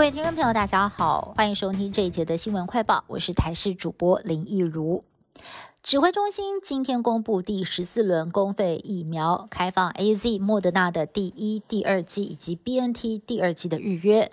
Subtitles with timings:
[0.00, 5.04] 各位听众朋友，大家好，欢迎收听这一节的新闻快报，我是台视主播林义如。
[5.82, 14.32] 指挥中心今天公布第十四轮公费疫苗开放，A Z、莫德纳的第一、第二季以及 B N T 第二季的预约，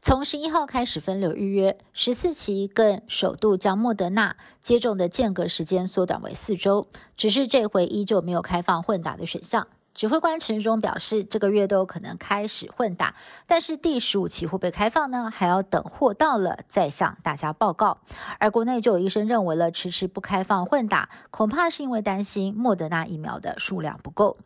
[0.00, 9.66] 从十一号开始分流预约，十四期更首度将莫德纳接种的间隔时间缩短为四周，只是这回依旧没有开放混打的选项。
[9.98, 13.16] 指挥官陈时中表示，这个月都有可能开始混打，
[13.48, 15.28] 但是第十五期会不会开放呢？
[15.28, 17.98] 还要等货到了再向大家报告。
[18.38, 24.36] 而国内就有医生认为了，迟迟不开放混打，恐怕是因为担心莫德纳疫苗的数量不够。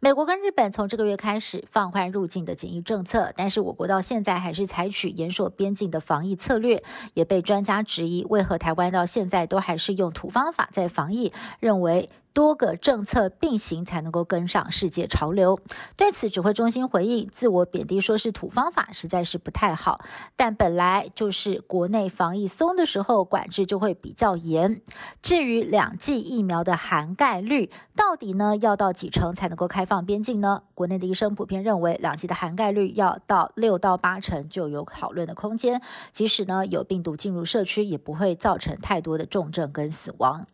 [0.00, 11.30] 美国跟日本从这个月开始放宽入境的检疫政策，但是我国到现在还是采取严守边境的防疫策略，也被专家质疑，为何台湾到现在都还是用土方法在防疫？
[11.60, 12.08] 认为。
[12.36, 15.58] 多个政策并行才能够跟上世界潮流。
[15.96, 20.04] 对此，指挥中心回应，自我贬低说是土方法，实在是不太好。
[20.36, 24.82] 但本来就是国内防疫松的时候，管制就会比较严。
[25.22, 30.64] 至于两剂疫苗的涵盖率，到底呢要到几成才能够开放边境呢？
[30.74, 35.80] 国内的医生普遍认为，两剂的涵盖率要到六到八成就有讨论的空间。
[36.12, 40.46] 即使呢有病毒进入社区，也不会造成太多的重症跟死亡。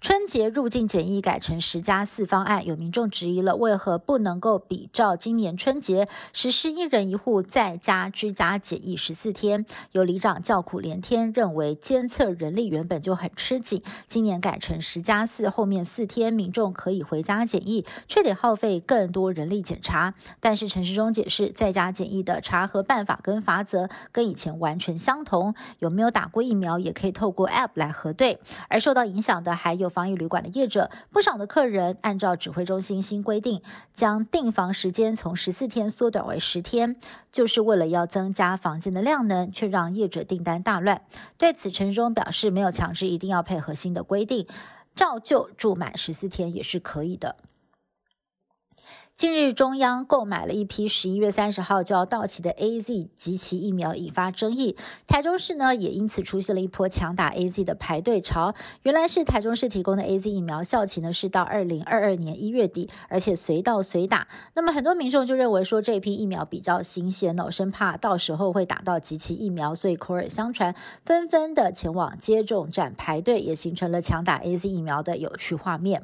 [0.00, 9.66] 春节入境检疫改成十加四方案，有民众质疑了，为何不能够比照今年春节实施一人一户在家居家检疫十四天？
[9.92, 20.14] 有里长叫苦连天，认为监测人力原本就很吃紧，今年改成十加四，后面四天民众可以回家检疫，却得耗费更多人力检查。
[20.38, 29.55] 但是陈时中解释，在家检疫的查核办法跟法则跟以前完全相同，有没有打过疫苗也可以透过 App 来核对，而受到影响的。
[29.56, 33.62] 还有防疫旅馆的业者，不少的客人按照指挥中心新规定，
[33.92, 36.96] 将订房时间从十四天缩短为十天，
[37.32, 41.02] 就是为了要增加房间的量能，却让业者订单大乱。
[41.38, 44.46] 对此，陈忠表示，没有强制一定要配合新的规定，
[44.94, 47.36] 照旧住满十四天也是可以的。
[49.16, 54.76] 近日，中央购买了一批十一月三十号就要到期的 A Z 及其疫苗，引发争议。
[55.06, 58.54] 台中市呢，也因此出现了一波强打 A Z 的排队潮。
[58.82, 64.28] 原来是台中市提供的 A Z 疫苗效期呢是到二零二二年一月底，而且随到随打。
[64.52, 76.02] 那么很多民众就认为说这批疫苗比较新鲜哦，生怕到时候会打到及其疫苗，所以口耳相传，纷纷的前往接种站排队，也形成了强打 A Z 疫苗的有趣画面。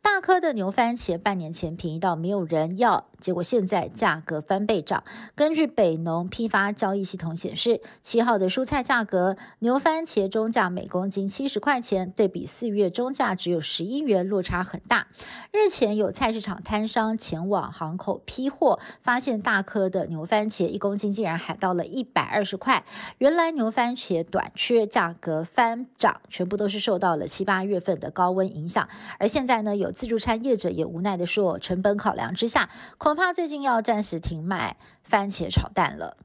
[0.00, 3.06] 大颗的牛番茄半年前便宜到没有人要。
[3.18, 5.02] 结果现在价格翻倍涨。
[5.34, 15.08] 根据北农批发交易系统显示，七号的蔬菜价格，牛番茄中价每公斤七十块钱，对比四月中价只有十一元，落差很大。
[15.50, 22.84] 日前有菜市场摊商前往行口批货，发现大颗的牛番茄一公斤竟然喊到了一百二十块。
[23.18, 28.88] 原来牛番茄短缺，价格翻涨，全部都是受到了七八月份的高温影响。
[29.18, 32.70] 而现在呢，有自助餐业者也无奈的说，成本考量之下。
[32.98, 36.16] 恐怕最近要暂时停卖番茄炒蛋了。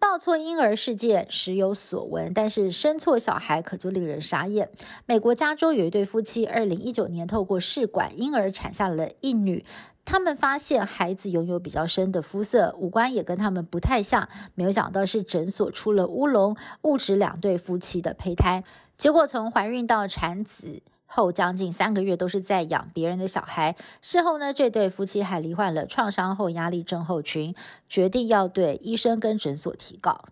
[0.00, 4.70] 抱错婴儿事件时有所闻，但是生错小孩可就令人傻眼。
[5.06, 9.64] 美国加州有一对夫妻，二零一九年透过试管婴儿产下了一女，
[10.04, 14.28] 他们发现孩子拥有比较深的肤色，五官也跟他们不太像。
[14.54, 18.62] 没有想到是诊所出了乌龙，误植两对夫妻的胚胎，
[18.96, 20.80] 结果从怀孕到产子。
[21.10, 23.74] 后将近三个月都是在养别人的小孩。
[24.02, 27.54] 事后呢，这对夫妻还罹患了创伤后压力症候群，
[27.88, 30.26] 决定要对医生跟诊所提告。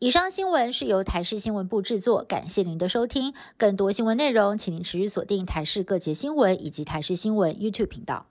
[0.00, 3.34] 以上新闻是由台视新闻部制作，感谢您的收听。
[3.58, 8.29] 更多新闻内容，请您持续锁定台视各节新闻以及台视新闻 YouTube 频道。